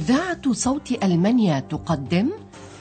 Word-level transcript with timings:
إذاعة 0.00 0.52
صوت 0.52 0.92
ألمانيا 1.04 1.60
تقدم 1.60 2.30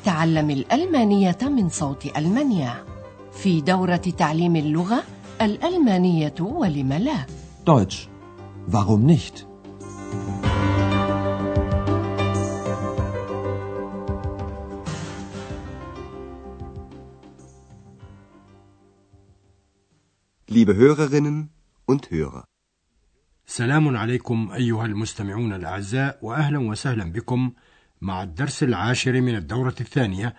تعلم 0.05 0.49
الألمانية 0.49 1.38
من 1.41 1.70
صوت 1.70 2.18
ألمانيا 2.18 2.86
في 3.31 3.61
دورة 3.61 3.95
تعليم 4.18 4.55
اللغة 4.55 5.04
الألمانية 5.41 6.34
ولم 6.39 6.93
لا 6.93 7.25
Deutsch. 7.66 8.07
Warum 8.68 9.05
nicht? 9.05 9.45
Liebe 20.47 20.73
Hörerinnen 20.75 21.49
und 21.86 22.12
Hörer. 22.12 22.45
سلام 23.52 23.98
عليكم 23.98 24.52
أيها 24.52 24.85
المستمعون 24.85 25.53
الأعزاء 25.53 26.20
وأهلا 26.21 26.59
وسهلا 26.59 27.12
بكم 27.12 27.52
مع 28.02 28.23
الدرس 28.23 28.63
العاشر 28.63 29.22
من 29.22 29.35
الدورة 29.35 29.75
الثانية 29.81 30.35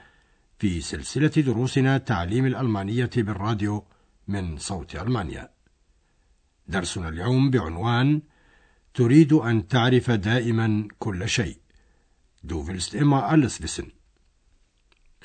في 0.59 0.81
سلسلة 0.81 1.29
دروسنا 1.29 1.99
تعليم 1.99 2.47
الألمانية 2.47 3.11
بالراديو 3.17 3.85
من 4.29 4.59
صوت 4.59 4.97
ألمانيا. 4.97 5.51
درسنا 6.69 7.09
اليوم 7.09 7.51
بعنوان 7.51 8.23
تريد 8.95 9.33
أن 9.33 9.69
تعرف 9.69 10.11
دائما 10.11 10.89
كل 10.99 11.29
شيء. 11.29 11.57
Du 12.43 12.67
willst 12.69 12.95
immer 12.95 13.27
alles 13.27 13.61
wissen. 13.63 14.00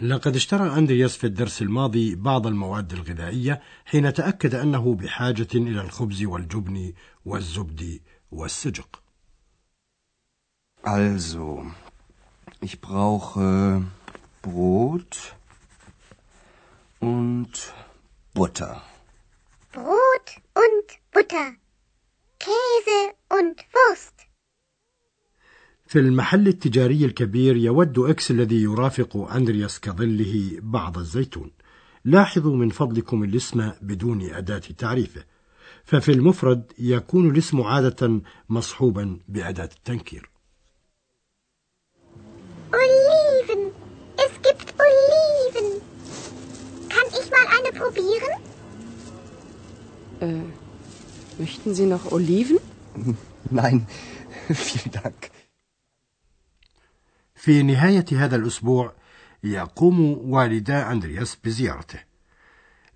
لقد 0.02 0.36
اشترى 0.36 0.78
أندرياس 0.78 1.18
في 1.18 1.28
الدرس 1.28 1.62
الماضي 1.62 2.16
بعض 2.16 2.48
المواد 2.48 2.94
الغذائية 2.94 3.62
حين 3.86 4.14
تأكد 4.14 4.56
أنه 4.56 4.96
بحاجة 4.96 5.48
إلى 5.56 5.82
الخبز 5.82 6.24
والجبن 6.24 6.94
والزبد 7.26 8.02
والسجق. 8.32 9.02
Also, 10.84 11.66
ich 12.62 12.82
brauche 12.82 13.84
Brot 14.42 15.36
und 17.00 17.74
Butter. 18.34 18.82
Brot 19.72 20.28
und 20.54 20.88
Butter, 21.14 21.54
Käse 22.40 23.16
und 23.30 23.58
Wurst. 23.74 24.25
في 25.86 26.00
المحل 26.00 26.48
التجاري 26.48 27.06
الكبير 27.06 27.56
يود 27.56 28.00
إكس 28.00 28.32
الذي 28.32 28.62
يرافق 28.62 29.18
أندرياس 29.18 29.80
كظله 29.80 30.60
بعض 30.62 30.98
الزيتون. 30.98 31.52
لاحظوا 32.06 32.56
من 32.56 32.70
فضلكم 32.70 33.24
الاسم 33.24 33.72
بدون 33.82 34.22
أداة 34.22 34.62
تعريفه. 34.78 35.24
ففي 35.86 36.12
المفرد 36.12 36.72
يكون 36.80 37.30
الاسم 37.30 37.62
عادة 37.62 38.22
مصحوبا 38.50 39.20
بأداة 39.28 39.70
التنكير. 39.78 40.30
Oliven. 42.72 43.72
Es 44.26 44.34
gibt 44.48 44.68
Oliven. 44.86 45.68
Kann 46.90 47.08
ich 47.20 47.28
mal 47.36 47.48
eine 47.58 47.72
probieren? 47.80 48.34
Äh, 50.22 51.42
möchten 51.42 51.74
Sie 51.76 51.86
noch 51.86 52.12
Oliven? 52.12 52.58
Nein, 53.52 53.88
vielen 54.54 54.92
Dank. 54.92 55.35
في 57.46 57.64
نهاية 57.64 58.06
هذا 58.12 58.36
الأسبوع 58.36 58.96
يقوم 59.44 60.00
والدا 60.32 60.92
أندرياس 60.92 61.38
بزيارته. 61.44 62.00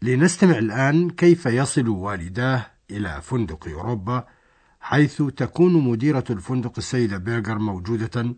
لنستمع 0.02 0.58
الآن 0.58 1.10
كيف 1.10 1.46
يصل 1.46 1.88
والداه 1.88 2.72
إلى 2.92 3.22
فندق 3.22 3.68
أوروبا 3.68 4.28
حيث 4.80 5.22
تكون 5.22 5.74
مديرة 5.74 6.24
الفندق 6.30 6.74
السيدة 6.78 7.18
بيرغر 7.18 7.60
موجودة 7.60 8.36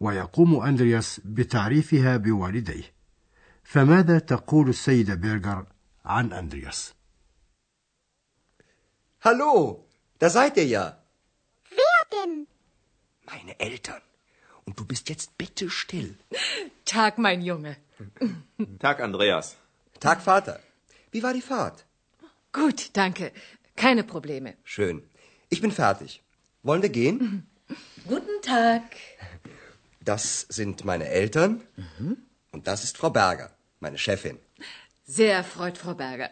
ويقوم 0.00 0.60
أندرياس 0.60 1.20
بتعريفها 1.24 2.16
بوالديه. 2.16 2.92
فماذا 3.62 4.18
تقول 4.18 4.68
السيدة 4.68 5.14
بيرغر 5.14 5.66
عن 6.04 6.32
أندرياس؟ 6.32 6.94
Hallo, 9.24 9.84
da 10.18 10.30
seid 10.30 10.56
ihr 10.56 10.66
ja. 10.66 10.84
Wer 11.78 12.00
denn? 12.12 12.46
Meine 13.26 13.60
Eltern. 13.60 14.09
Und 14.70 14.78
du 14.78 14.84
bist 14.84 15.08
jetzt 15.08 15.36
bitte 15.36 15.68
still. 15.68 16.14
Tag, 16.84 17.18
mein 17.18 17.42
Junge. 17.42 17.76
Tag, 18.78 19.00
Andreas. 19.00 19.56
Tag, 19.98 20.22
Vater. 20.22 20.60
Wie 21.10 21.24
war 21.24 21.32
die 21.34 21.40
Fahrt? 21.40 21.84
Gut, 22.52 22.90
danke. 22.92 23.32
Keine 23.74 24.04
Probleme. 24.04 24.54
Schön. 24.62 25.02
Ich 25.48 25.60
bin 25.60 25.72
fertig. 25.72 26.22
Wollen 26.62 26.82
wir 26.82 26.88
gehen? 26.88 27.48
Guten 28.06 28.40
Tag. 28.42 28.84
Das 30.04 30.46
sind 30.48 30.84
meine 30.84 31.08
Eltern. 31.08 31.62
Und 32.52 32.68
das 32.68 32.84
ist 32.84 32.96
Frau 32.96 33.10
Berger, 33.10 33.50
meine 33.80 33.98
Chefin. 33.98 34.38
Sehr 35.04 35.34
erfreut, 35.34 35.78
Frau 35.78 35.94
Berger. 35.94 36.30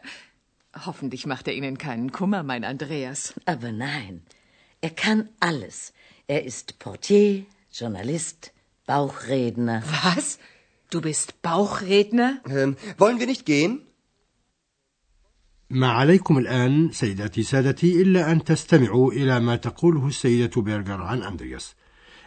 Hoffentlich 0.87 1.27
macht 1.27 1.49
er 1.49 1.55
Ihnen 1.55 1.77
keinen 1.77 2.13
Kummer, 2.13 2.45
mein 2.45 2.63
Andreas. 2.63 3.35
Aber 3.47 3.73
nein, 3.73 4.23
er 4.81 4.91
kann 4.91 5.29
alles. 5.41 5.93
Er 6.29 6.45
ist 6.45 6.79
Portier, 6.79 7.47
Journalist, 7.81 8.53
Bauchredner. 8.87 9.83
Was? 10.05 10.39
Du 10.91 11.01
bist 11.01 11.43
Bauchredner? 11.43 12.41
Ähm, 12.49 12.77
wollen 12.99 13.21
wir 13.21 13.27
nicht 13.27 13.47
gehen? 13.47 13.85
ما 15.71 15.89
عليكم 15.93 16.39
الآن 16.39 16.91
سيداتي 16.93 17.43
سادتي 17.43 18.03
إلا 18.03 18.33
أن 18.33 18.45
تستمعوا 18.45 19.13
إلى 19.13 19.41
ما 19.41 19.57
تقوله 19.57 20.07
السيدة 20.07 20.63
بيرغر 20.63 21.03
عن 21.03 21.23
أندرياس 21.23 21.75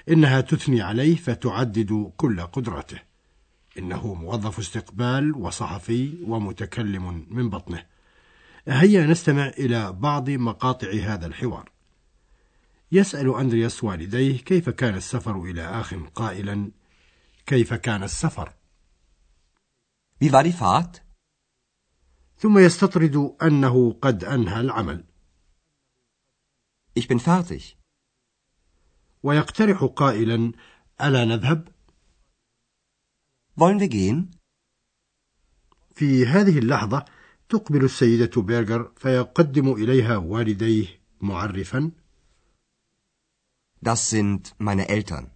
إنها 0.10 0.42
تثني 0.42 0.82
عليه 0.82 1.16
فتعدد 1.16 2.12
كل 2.18 2.42
قدراته 2.42 3.00
إنه 3.78 4.14
موظف 4.14 4.60
استقبال 4.60 5.36
وصحفي 5.38 6.18
ومتكلم 6.24 7.26
من 7.30 7.50
بطنه 7.50 7.86
هيا 8.68 9.06
نستمع 9.06 9.48
إلى 9.48 9.92
بعض 9.92 10.30
مقاطع 10.30 10.92
هذا 10.92 11.26
الحوار 11.26 11.70
يسأل 12.92 13.36
أندرياس 13.36 13.84
والديه 13.84 14.38
كيف 14.38 14.70
كان 14.70 14.96
السفر 14.96 15.44
إلى 15.44 15.62
آخ 15.62 15.94
قائلا 15.94 16.72
كيف 17.46 17.74
كان 17.74 18.04
السفر 18.04 18.54
Wie 20.24 20.32
war 20.32 20.44
die 20.44 20.54
Fahrt? 20.54 21.02
ثم 22.38 22.58
يستطرد 22.58 23.36
أنه 23.44 23.94
قد 24.02 24.24
أنهى 24.24 24.62
العمل 24.62 25.04
Ich 27.00 27.08
bin 27.08 27.20
fertig. 27.20 27.78
ويقترح 29.24 29.84
قائلا 29.84 30.52
ألا 31.02 31.26
نذهب؟ 31.26 31.68
Wollen 33.56 33.80
wir 33.80 33.90
gehen? 33.90 34.32
في 35.96 36.26
هذه 36.26 36.60
اللحظة 36.60 37.06
تقبل 37.50 37.86
السيدة 37.86 38.42
بيرغر 38.42 38.92
فيقدم 38.98 39.74
إليها 39.74 40.18
والديه 40.18 41.02
معرفا 41.22 41.92
Das 43.82 44.10
sind 44.10 44.56
meine 44.60 44.90
Eltern. 44.90 45.32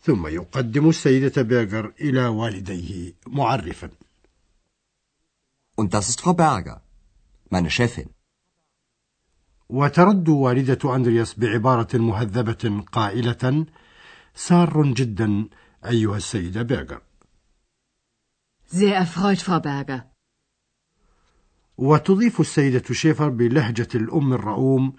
ثم 0.00 0.26
يقدم 0.26 0.88
السيدة 0.88 1.42
بيرغر 1.42 1.92
إلى 2.00 2.26
والديه 2.26 3.14
معرفا 3.26 3.90
Und 5.76 5.92
das 5.94 6.08
ist 6.08 6.20
Frau 6.20 6.34
Berger, 6.34 6.82
meine 7.50 7.70
Chefin. 7.70 8.08
وترد 9.68 10.28
والدة 10.28 10.96
أندرياس 10.96 11.34
بعبارة 11.38 11.88
مهذبة 11.98 12.84
قائلة 12.92 13.66
سار 14.34 14.92
جدا 14.92 15.48
أيها 15.86 16.16
السيدة 16.16 16.62
بيرغر 16.62 17.02
Sehr 18.66 18.96
erfreut, 18.96 19.40
Frau 19.42 19.60
Berger. 19.60 20.02
وتضيف 21.78 22.40
السيدة 22.40 22.94
شيفر 22.94 23.28
بلهجة 23.28 23.88
الأم 23.94 24.32
الرؤوم 24.32 24.96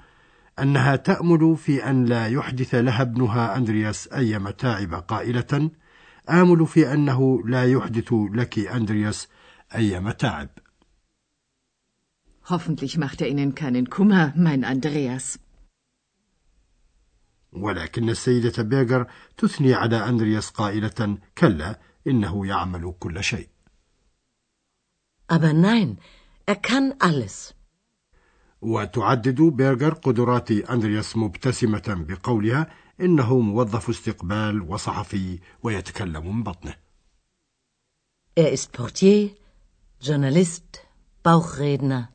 أنها 0.60 0.96
تأمل 0.96 1.58
في 1.58 1.90
أن 1.90 2.06
لا 2.06 2.28
يحدث 2.28 2.76
لها 2.76 3.02
ابنها 3.02 3.58
أندرياس 3.58 4.08
أي 4.08 4.40
متاعب 4.40 4.94
قائلة 4.94 5.72
آمل 6.30 6.68
في 6.68 6.94
أنه 6.94 7.48
لا 7.48 7.66
يحدث 7.72 8.14
لك 8.14 8.60
أندرياس 8.60 9.28
أي 9.76 10.00
متاعب 10.00 10.50
Hoffentlich 12.48 12.98
macht 12.98 13.22
er 13.22 13.28
Ihnen 13.28 13.56
keinen 13.56 13.90
Kummer, 13.90 14.34
mein 14.36 14.64
Andreas. 14.64 15.40
ولكن 17.52 18.10
السيدة 18.10 18.64
بيغر 18.64 19.08
تثني 19.38 19.74
على 19.74 20.10
أندرياس 20.10 20.50
قائلة 20.50 21.18
كلا 21.38 21.80
إنه 22.08 22.48
يعمل 22.48 22.94
كل 23.00 23.24
شيء 23.24 23.50
Aber 25.28 25.54
nein, 25.54 25.98
er 26.46 26.56
kann 26.56 26.94
alles. 27.00 27.55
وتعدد 28.62 29.42
بيرغر 29.42 29.94
قدرات 29.94 30.52
أندرياس 30.52 31.18
مبتسمة 31.18 32.06
بقولها 32.08 32.68
إنه 33.02 33.40
موظف 33.40 33.90
استقبال 33.90 34.62
وصحفي 34.62 35.40
ويتكلم 35.64 36.36
من 36.36 36.44
بطنه 36.44 36.76
Er 38.38 38.52
ist 38.52 38.74
Portier, 38.74 39.30
Journalist, 40.02 40.82
Bauchredner. 41.24 42.10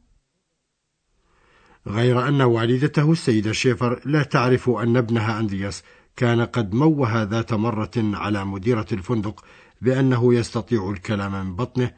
غير 1.86 2.28
أن 2.28 2.42
والدته 2.42 3.12
السيدة 3.12 3.52
شيفر 3.52 4.00
لا 4.04 4.22
تعرف 4.22 4.70
أن 4.70 4.96
ابنها 4.96 5.40
أندرياس 5.40 5.82
كان 6.16 6.40
قد 6.40 6.74
موه 6.74 7.22
ذات 7.22 7.52
مرة 7.52 7.90
على 7.96 8.44
مديرة 8.44 8.86
الفندق 8.92 9.44
بأنه 9.80 10.34
يستطيع 10.34 10.90
الكلام 10.90 11.32
من 11.46 11.56
بطنه 11.56 11.90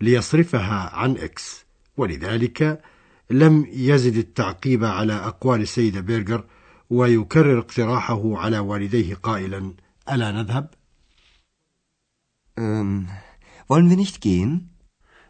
ليصرفها 0.00 0.90
عن 0.94 1.16
إكس 1.16 1.64
ولذلك 1.96 2.82
لم 3.30 3.66
يرد 3.72 4.16
التعقيب 4.16 4.84
على 4.84 5.12
أقوال 5.12 5.60
السيدة 5.60 6.00
بيرجر 6.00 6.44
ويكرر 6.90 7.58
اقتراحه 7.58 8.38
على 8.38 8.58
والديه 8.58 9.14
قائلا 9.14 9.74
ألا 10.12 10.30
نذهب؟ 10.30 10.74
Ähm, 12.58 13.08
wollen 13.68 13.88
wir 13.90 13.96
nicht 13.96 14.20
gehen? 14.20 14.68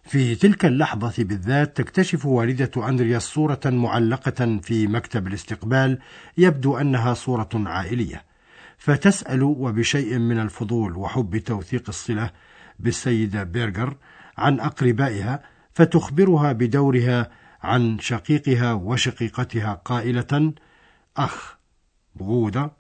في 0.03 0.35
تلك 0.35 0.65
اللحظة 0.65 1.25
بالذات 1.25 1.77
تكتشف 1.77 2.27
والدة 2.27 2.89
أندرياس 2.89 3.23
صورة 3.23 3.61
معلقة 3.67 4.61
في 4.62 4.87
مكتب 4.87 5.27
الاستقبال 5.27 5.99
يبدو 6.39 6.77
أنها 6.77 7.15
صورة 7.15 7.49
عائلية 7.55 8.25
فتسأل 8.79 9.43
وبشيء 9.43 10.19
من 10.19 10.39
الفضول 10.39 10.97
وحب 10.97 11.39
توثيق 11.39 11.85
الصلة 11.89 12.31
بالسيدة 12.79 13.43
بيرجر 13.43 13.97
عن 14.39 14.61
أقربائها 14.61 15.43
فتخبرها 15.73 16.53
بدورها 16.53 17.31
عن 17.62 18.00
شقيقها 18.00 18.74
وشقيقتها 18.74 19.74
قائلة 19.74 20.54
أخ 21.18 21.58
بغودة 22.16 22.72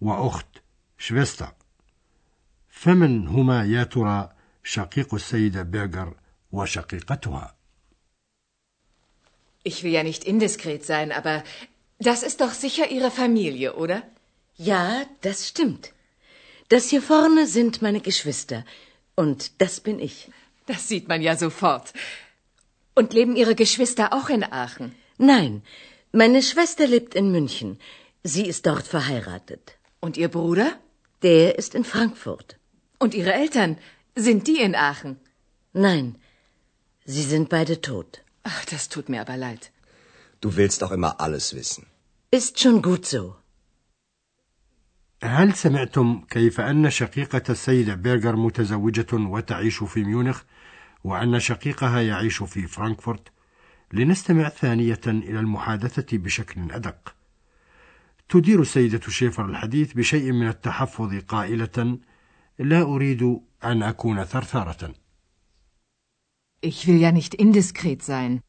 وأخت 0.00 0.46
شفيستا 0.98 1.52
فمن 2.68 3.28
هما 3.28 3.64
يا 3.64 3.84
ترى 3.84 4.28
شقيق 4.64 5.14
السيدة 5.14 5.62
بيرجر 5.62 6.14
وشقيقتها 6.52 7.54
Ich 9.64 9.84
will 9.84 9.92
ja 9.92 10.02
nicht 10.02 10.24
indiskret 10.24 10.84
sein, 10.84 11.12
aber 11.12 11.44
das 12.00 12.24
ist 12.24 12.40
doch 12.40 12.50
sicher 12.50 12.90
Ihre 12.90 13.12
Familie, 13.12 13.76
oder? 13.76 14.02
Ja, 14.56 15.04
das 15.20 15.48
stimmt. 15.48 15.92
Das 16.68 16.88
hier 16.88 17.02
vorne 17.02 17.46
sind 17.46 17.80
meine 17.80 18.00
Geschwister. 18.00 18.64
Und 19.14 19.60
das 19.60 19.78
bin 19.80 20.00
ich. 20.00 20.30
Das 20.66 20.88
sieht 20.88 21.06
man 21.08 21.20
ja 21.22 21.36
sofort. 21.36 21.92
Und 22.96 23.12
leben 23.18 23.36
Ihre 23.36 23.54
Geschwister 23.54 24.12
auch 24.12 24.28
in 24.28 24.44
Aachen? 24.44 24.94
Nein, 25.18 25.62
meine 26.12 26.42
Schwester 26.42 26.86
lebt 26.86 27.14
in 27.14 27.32
München. 27.32 27.78
Sie 28.22 28.46
ist 28.52 28.66
dort 28.66 28.86
verheiratet. 28.86 29.64
Und 30.00 30.16
Ihr 30.16 30.28
Bruder? 30.28 30.68
Der 31.22 31.58
ist 31.58 31.74
in 31.74 31.84
Frankfurt. 31.84 32.58
Und 32.98 33.14
Ihre 33.14 33.32
Eltern? 33.32 33.78
Sind 34.14 34.46
die 34.46 34.60
in 34.60 34.74
Aachen? 34.74 35.16
Nein, 35.72 36.16
sie 37.06 37.22
sind 37.22 37.48
beide 37.48 37.80
tot. 37.80 38.22
Ach, 38.42 38.64
das 38.66 38.88
tut 38.90 39.08
mir 39.08 39.22
aber 39.22 39.36
leid. 39.36 39.72
Du 40.42 40.56
willst 40.56 40.82
doch 40.82 40.92
immer 40.92 41.20
alles 41.20 41.54
wissen. 41.54 41.86
Ist 42.30 42.60
schon 42.60 42.82
gut 42.82 43.06
so. 43.06 43.34
هل 45.24 45.54
سمعتم 45.54 46.24
كيف 46.30 46.60
أن 46.60 46.90
شقيقة 46.90 47.42
السيدة 47.48 47.94
بيرغر 47.94 48.36
متزوجة 48.36 49.06
وتعيش 49.12 49.84
في 49.84 50.04
ميونخ 50.04 50.42
وأن 51.07 51.39
شقيقها 51.39 52.01
يعيش 52.01 52.43
في 52.43 52.67
فرانكفورت؟ 52.67 53.27
لنستمع 53.93 54.49
ثانية 54.49 55.01
إلى 55.07 55.39
المحادثة 55.39 56.17
بشكل 56.17 56.71
أدق. 56.71 57.15
تدير 58.29 58.61
السيدة 58.61 58.99
شيفر 59.09 59.45
الحديث 59.45 59.93
بشيء 59.93 60.31
من 60.31 60.47
التحفظ 60.47 61.15
قائلة: 61.15 61.97
لا 62.59 62.81
أريد 62.81 63.39
أن 63.63 63.83
أكون 63.83 64.23
ثرثارة. 64.23 64.93
Ich 66.61 66.87
will 66.87 66.99
ja 66.99 67.11
nicht 67.11 67.35
indiskret 67.35 68.01
sein. 68.01 68.41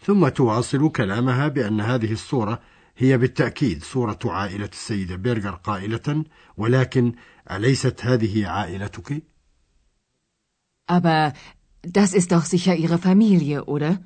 ثم 0.00 0.28
تواصل 0.28 0.88
كلامها 0.88 1.48
بأن 1.48 1.80
هذه 1.80 2.12
الصورة 2.12 2.60
هي 2.96 3.18
بالتأكيد 3.18 3.84
صورة 3.84 4.18
عائلة 4.24 4.70
السيدة 4.72 5.16
بيرغر 5.16 5.54
قائلة 5.54 6.24
ولكن 6.56 7.12
أليست 7.50 8.04
هذه 8.04 8.46
عائلتك؟ 8.46 9.31
Aber 10.96 11.32
das 11.98 12.10
ist 12.12 12.28
doch 12.34 12.44
sicher 12.44 12.74
Ihre 12.76 12.98
Familie, 12.98 13.64
oder? 13.64 14.00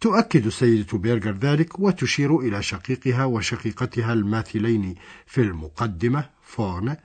تؤكد 0.00 0.46
السيدة 0.46 0.98
بيرغر 0.98 1.32
ذلك 1.38 1.78
وتشير 1.78 2.38
إلى 2.40 2.62
شقيقها 2.62 3.24
وشقيقتها 3.24 4.12
الماثلين 4.12 4.94
في 5.26 5.40
المقدمة 5.40 6.30
فورن 6.42 6.96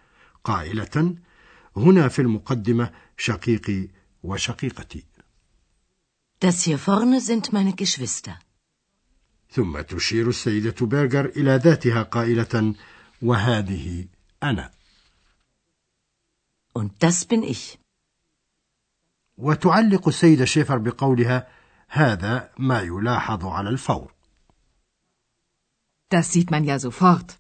قائلة 0.44 1.16
هنا 1.78 2.08
في 2.08 2.22
المقدمة 2.22 2.92
شقيقي 3.18 3.88
وشقيقتي 4.24 5.04
Das 6.40 6.62
hier 6.64 6.78
vorne 6.78 7.22
sind 7.22 7.54
meine 7.54 7.74
Geschwister. 7.74 8.40
ثم 9.52 9.82
تشير 9.82 10.30
السيدة 10.30 10.86
بيرغر 10.86 11.26
إلى 11.26 11.56
ذاتها 11.64 12.04
قائلة 12.04 12.76
وهذه 13.22 14.06
أنا 14.44 14.72
Und 16.76 16.92
das 17.00 17.26
bin 17.26 17.44
ich. 17.44 17.83
وتعلق 19.38 20.08
السيدة 20.08 20.46
شيفر 20.46 20.78
بقولها 20.78 21.48
هذا 21.90 22.50
ما 22.58 22.82
يلاحظ 22.82 23.46
على 23.46 23.70
الفور 23.70 24.14
Das 26.10 26.32
sieht 26.32 26.52
man 26.52 26.64
ja 26.64 26.80
sofort. 26.80 27.40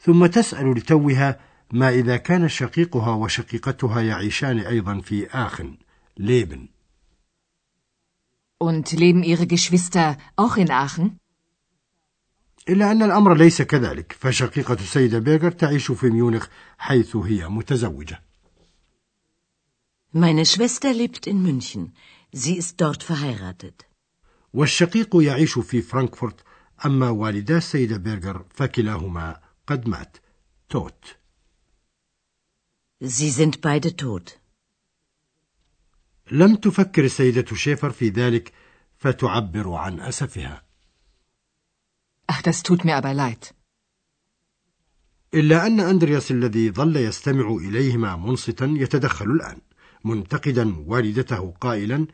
ثم 0.00 0.26
تسأل 0.26 0.70
لتوها 0.76 1.40
ما 1.72 1.88
إذا 1.88 2.16
كان 2.16 2.48
شقيقها 2.48 3.14
وشقيقتها 3.14 4.00
يعيشان 4.00 4.58
أيضا 4.58 5.00
في 5.00 5.26
آخن 5.26 5.76
ليبن 6.16 6.68
Und 8.58 8.92
leben 8.92 9.22
Ihre 9.22 9.46
Geschwister 9.46 10.16
auch 10.36 10.56
in 10.56 10.70
Aachen? 10.70 11.18
إلا 12.68 12.90
أن 12.92 13.02
الأمر 13.02 13.34
ليس 13.34 13.62
كذلك 13.62 14.16
فشقيقة 14.20 14.74
السيدة 14.74 15.18
بيرغر 15.18 15.50
تعيش 15.50 15.92
في 15.92 16.10
ميونخ 16.10 16.46
حيث 16.78 17.16
هي 17.16 17.48
متزوجة 17.48 18.25
Meine 20.24 20.46
Schwester 20.46 20.94
lebt 20.94 21.26
in 21.26 21.42
München. 21.42 21.92
Sie 22.32 22.56
ist 22.56 22.80
dort 22.80 23.02
verheiratet. 23.02 23.84
والشقيق 24.54 25.16
يعيش 25.16 25.58
في 25.58 25.82
فرانكفورت 25.82 26.40
أما 26.84 27.08
والدا 27.10 27.56
السيدة 27.58 27.96
بيرغر 27.96 28.44
فكلاهما 28.54 29.40
قد 29.66 29.88
مات 29.88 30.16
توت 30.68 31.16
Sie 33.04 33.30
sind 33.30 33.60
beide 33.60 33.96
tot. 33.96 34.38
لم 36.30 36.56
تفكر 36.56 37.04
السيدة 37.04 37.54
شيفر 37.54 37.90
في 37.90 38.08
ذلك 38.08 38.52
فتعبر 38.98 39.72
عن 39.74 40.00
أسفها 40.00 40.62
Ach, 42.28 42.42
das 42.42 42.62
tut 42.62 42.84
mir 42.84 42.96
aber 42.96 43.14
leid. 43.14 43.52
إلا 45.34 45.66
أن 45.66 45.80
أندرياس 45.80 46.30
الذي 46.30 46.70
ظل 46.70 46.96
يستمع 46.96 47.56
إليهما 47.56 48.16
منصتا 48.16 48.64
يتدخل 48.66 49.26
الآن 49.30 49.60
منتقدا 50.04 50.84
والدته 50.86 51.54
قائلا 51.60 52.06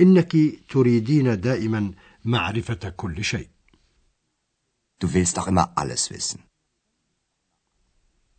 إنك 0.00 0.36
تريدين 0.68 1.40
دائما 1.40 1.92
معرفة 2.24 2.88
كل 2.96 3.24
شيء 3.24 3.48
Du 5.04 5.12
willst 5.12 5.36
doch 5.36 5.48
immer 5.48 5.72
alles 5.76 6.10
wissen. 6.10 6.40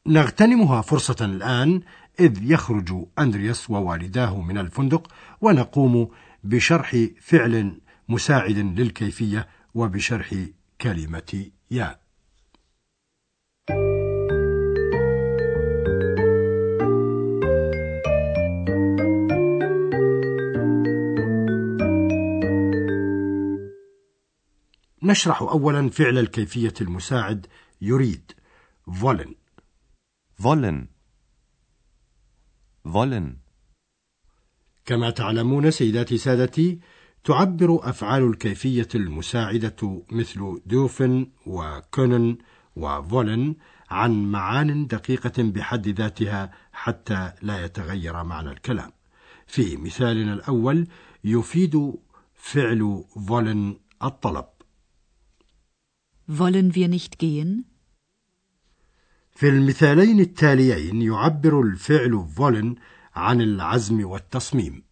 نغتنمها 0.07 0.81
فرصة 0.81 1.25
الآن 1.25 1.81
إذ 2.19 2.51
يخرج 2.51 3.05
أندرياس 3.19 3.69
ووالداه 3.69 4.41
من 4.41 4.57
الفندق 4.57 5.07
ونقوم 5.41 6.09
بشرح 6.43 7.05
فعل 7.21 7.81
مساعد 8.09 8.57
للكيفية 8.57 9.47
وبشرح 9.73 10.35
كلمة 10.81 11.45
يا 11.71 11.99
نشرح 25.05 25.41
أولا 25.41 25.89
فعل 25.89 26.17
الكيفية 26.17 26.73
المساعد 26.81 27.47
يريد 27.81 28.31
wollen 28.87 29.35
Wollen. 30.39 30.87
Wollen. 32.85 33.37
كما 34.85 35.09
تعلمون 35.09 35.71
سيداتي 35.71 36.17
سادتي 36.17 36.79
تعبر 37.23 37.89
أفعال 37.89 38.23
الكيفية 38.23 38.87
المساعدة 38.95 40.03
مثل 40.11 40.61
دوفن 40.65 41.27
وكونن 41.45 42.37
وفولن 42.75 43.55
عن 43.89 44.31
معان 44.31 44.87
دقيقة 44.87 45.43
بحد 45.43 45.87
ذاتها 45.87 46.51
حتى 46.73 47.31
لا 47.41 47.65
يتغير 47.65 48.23
معنى 48.23 48.51
الكلام 48.51 48.91
في 49.47 49.77
مثالنا 49.77 50.33
الأول 50.33 50.87
يفيد 51.23 51.93
فعل 52.35 53.03
فولن 53.27 53.77
الطلب 54.03 54.45
Wollen 56.27 56.75
wir 56.75 56.87
nicht 56.87 57.19
gehen? 57.19 57.65
في 59.31 59.49
المثالين 59.49 60.19
التاليين 60.19 61.01
يعبر 61.01 61.61
الفعل 61.61 62.27
فولن 62.37 62.75
عن 63.15 63.41
العزم 63.41 64.05
والتصميم 64.05 64.83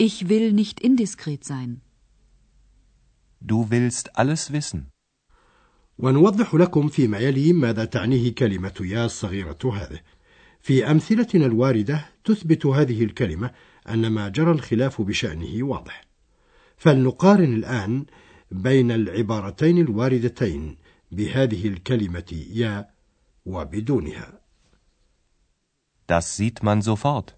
Ich 0.00 0.28
will 0.28 0.52
nicht 0.52 0.80
indiskret 0.80 1.44
sein. 1.44 1.80
Du 3.40 3.70
willst 3.70 4.16
alles 4.16 4.52
wissen. 4.52 4.86
ونوضح 5.98 6.54
لكم 6.54 6.88
فيما 6.88 7.18
يلي 7.18 7.52
ماذا 7.52 7.84
تعنيه 7.84 8.34
كلمة 8.34 8.74
يا 8.80 9.04
الصغيرة 9.04 9.58
هذه 9.64 10.00
في 10.60 10.90
أمثلتنا 10.90 11.46
الواردة 11.46 12.06
تثبت 12.24 12.66
هذه 12.66 13.04
الكلمة 13.04 13.50
أن 13.88 14.06
ما 14.06 14.28
جرى 14.28 14.50
الخلاف 14.50 15.02
بشأنه 15.02 15.66
واضح 15.66 16.04
فلنقارن 16.76 17.54
الآن 17.54 18.06
بين 18.50 18.90
العبارتين 18.90 19.78
الواردتين 19.78 20.76
بهذه 21.12 21.68
الكلمة 21.68 22.44
يا 22.50 22.88
وبدونها 23.46 24.40
Das 26.08 26.36
sieht 26.36 26.62
man 26.62 26.82
sofort. 26.82 27.34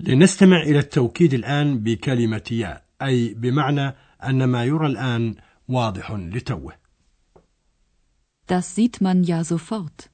لنستمع 0.00 0.62
إلى 0.62 0.78
التوكيد 0.78 1.34
الآن 1.34 1.78
بكلمة 1.78 2.42
يا 2.50 2.82
أي 3.02 3.34
بمعنى 3.34 3.94
أن 4.24 4.44
ما 4.44 4.64
يرى 4.64 4.86
الآن 4.86 5.34
واضح 5.68 6.10
لتوه 6.10 6.72
Das 8.48 8.74
sieht 8.74 9.00
man 9.00 9.22
ja 9.24 9.44
sofort. 9.44 10.08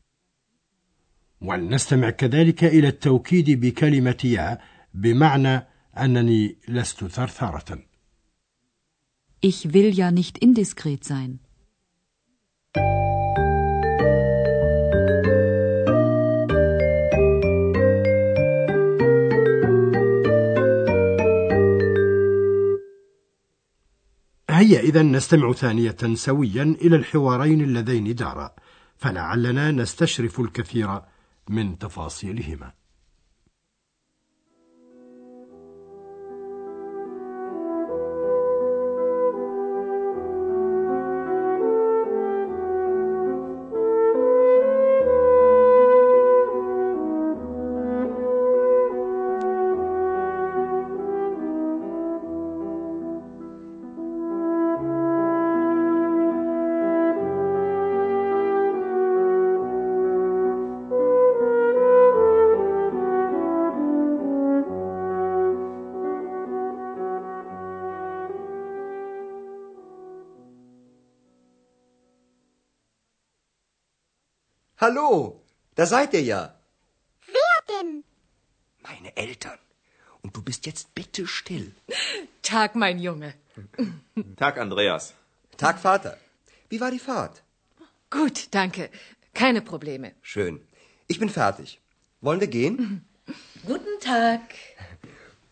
ولنستمع 1.41 2.11
كذلك 2.11 2.65
إلى 2.65 2.89
التوكيد 2.89 3.51
بكلمة 3.61 4.19
يا 4.25 4.59
بمعنى 4.95 5.67
أنني 5.99 6.57
لست 6.69 7.05
ثرثرة 7.05 7.79
Ich 9.41 9.73
will 9.73 9.91
ja 9.95 10.11
nicht 10.11 10.39
indiskret 10.39 11.05
sein. 11.05 11.39
هيا 24.51 24.81
إذا 24.81 25.03
نستمع 25.03 25.53
ثانية 25.53 25.97
سويا 26.15 26.63
إلى 26.63 26.97
الحوارين 26.97 27.61
اللذين 27.61 28.15
دارا 28.15 28.55
فلعلنا 28.97 29.71
نستشرف 29.71 30.41
الكثير 30.41 31.03
من 31.49 31.79
تفاصيلهما 31.79 32.73
Hallo, 74.81 75.43
da 75.75 75.87
seid 75.87 76.15
ihr 76.15 76.23
ja. 76.23 76.55
Wer 77.27 77.59
denn? 77.69 78.05
Meine 78.81 79.17
Eltern. 79.17 79.59
Und 80.23 80.37
du 80.37 80.41
bist 80.43 80.67
jetzt 80.67 80.95
bitte 80.95 81.27
still. 81.27 81.75
Tag, 82.43 82.77
mein 82.77 83.01
Junge. 83.01 83.35
Tag, 84.37 84.57
Andreas. 84.59 85.15
Tag, 85.57 85.81
Vater. 85.81 86.17
Wie 86.69 86.81
war 86.81 86.93
die 86.93 87.01
Fahrt? 87.01 87.43
Gut, 88.09 88.47
danke. 88.53 88.89
Keine 89.35 89.63
Probleme. 89.63 90.13
Schön. 90.23 90.61
Ich 91.09 91.19
bin 91.19 91.29
fertig. 91.29 91.81
Wollen 92.21 92.41
wir 92.41 92.47
gehen? 92.47 93.05
Guten 93.67 93.99
Tag. 94.01 94.43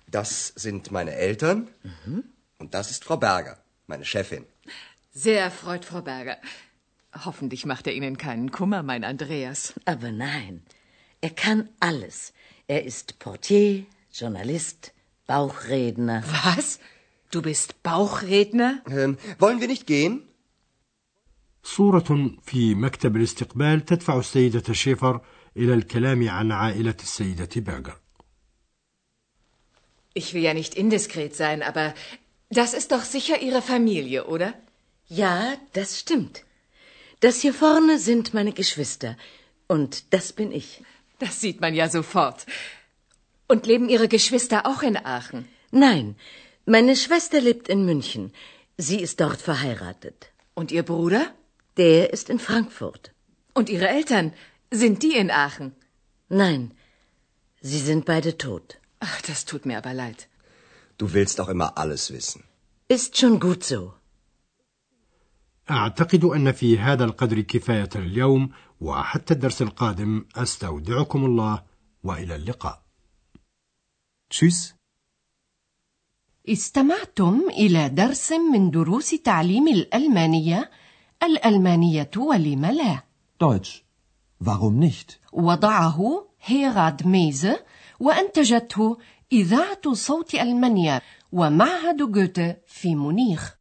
Das 0.06 0.52
sind 0.54 0.92
meine 0.92 1.16
Eltern. 1.16 1.66
Und 2.58 2.74
das 2.74 2.92
ist 2.92 3.02
Frau 3.02 3.16
Berger, 3.16 3.58
meine 3.88 4.04
Chefin. 4.04 4.46
Sehr 5.12 5.40
erfreut, 5.40 5.84
Frau 5.84 6.02
Berger. 6.02 6.36
Hoffentlich 7.25 7.65
macht 7.65 7.87
er 7.87 7.93
Ihnen 7.93 8.17
keinen 8.17 8.51
Kummer, 8.51 8.83
mein 8.83 9.03
Andreas. 9.03 9.73
Aber 9.85 10.11
nein, 10.11 10.63
er 11.21 11.31
kann 11.31 11.69
alles. 11.79 12.33
Er 12.67 12.85
ist 12.85 13.19
Portier, 13.19 13.85
Journalist, 14.13 14.93
Bauchredner. 15.27 16.23
Was? 16.45 16.79
Du 17.31 17.41
bist 17.41 17.83
Bauchredner? 17.83 18.81
Ähm, 18.89 19.17
wollen 19.39 19.61
wir 19.61 19.67
nicht 19.67 19.87
gehen? 19.87 20.27
صورة 21.63 22.31
في 22.43 22.75
مكتب 22.75 23.15
الاستقبال 23.15 23.85
تدفع 23.85 24.19
السيدة 24.19 24.73
شيفر 24.73 25.21
إلى 25.57 25.73
الكلام 25.73 26.29
عن 26.29 26.51
عائلة 26.51 26.95
السيدة 27.01 27.49
بيرجر 27.55 27.97
Ich 30.13 30.33
will 30.33 30.41
ja 30.43 30.53
nicht 30.53 30.75
indiskret 30.75 31.35
sein, 31.35 31.63
aber 31.63 31.93
das 32.49 32.73
ist 32.73 32.91
doch 32.91 33.03
sicher 33.03 33.41
Ihre 33.41 33.61
Familie, 33.61 34.25
oder? 34.25 34.53
Ja, 35.07 35.55
das 35.73 35.99
stimmt. 35.99 36.43
Das 37.26 37.40
hier 37.40 37.54
vorne 37.54 37.98
sind 37.98 38.34
meine 38.34 38.52
Geschwister. 38.52 39.16
Und 39.66 39.92
das 40.14 40.26
bin 40.32 40.52
ich. 40.52 40.68
Das 41.18 41.40
sieht 41.40 41.60
man 41.60 41.74
ja 41.74 41.88
sofort. 41.88 42.46
Und 43.48 43.66
leben 43.66 43.88
Ihre 43.88 44.06
Geschwister 44.06 44.58
auch 44.64 44.82
in 44.88 44.96
Aachen? 44.96 45.48
Nein, 45.72 46.14
meine 46.66 46.94
Schwester 46.94 47.40
lebt 47.40 47.66
in 47.74 47.84
München. 47.84 48.32
Sie 48.76 49.00
ist 49.06 49.18
dort 49.24 49.40
verheiratet. 49.40 50.30
Und 50.54 50.70
Ihr 50.70 50.84
Bruder? 50.84 51.22
Der 51.76 52.12
ist 52.12 52.30
in 52.30 52.38
Frankfurt. 52.38 53.10
Und 53.54 53.70
Ihre 53.70 53.88
Eltern? 53.88 54.32
Sind 54.70 55.02
die 55.02 55.16
in 55.22 55.32
Aachen? 55.32 55.74
Nein, 56.28 56.62
sie 57.60 57.80
sind 57.88 58.04
beide 58.04 58.38
tot. 58.38 58.78
Ach, 59.00 59.20
das 59.22 59.44
tut 59.46 59.66
mir 59.66 59.78
aber 59.78 59.94
leid. 59.94 60.28
Du 60.96 61.12
willst 61.12 61.40
doch 61.40 61.48
immer 61.48 61.76
alles 61.76 62.12
wissen. 62.12 62.44
Ist 62.86 63.18
schon 63.18 63.40
gut 63.40 63.64
so. 63.64 63.94
أعتقد 65.70 66.24
أن 66.24 66.52
في 66.52 66.78
هذا 66.78 67.04
القدر 67.04 67.40
كفاية 67.40 67.88
اليوم 67.96 68.50
وحتى 68.80 69.34
الدرس 69.34 69.62
القادم 69.62 70.24
أستودعكم 70.36 71.24
الله 71.24 71.62
وإلى 72.04 72.36
اللقاء. 72.36 72.82
Tschüss. 74.30 74.74
استمعتم 76.48 77.40
إلى 77.50 77.88
درس 77.88 78.32
من 78.32 78.70
دروس 78.70 79.10
تعليم 79.10 79.68
الألمانية 79.68 80.70
الألمانية 81.22 82.10
ولم 82.16 82.66
لا 82.66 83.02
Deutsch. 83.44 83.82
Warum 84.44 84.78
nicht? 84.80 85.20
وضعه 85.32 86.28
هيراد 86.42 87.06
ميزه 87.06 87.64
وأنتجته 88.00 88.98
إذاعة 89.32 89.92
صوت 89.92 90.34
ألمانيا 90.34 91.00
ومعهد 91.32 92.12
جوته 92.12 92.56
في 92.66 92.94
مونيخ 92.94 93.55